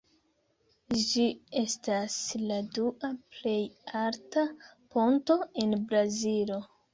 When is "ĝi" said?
1.01-1.25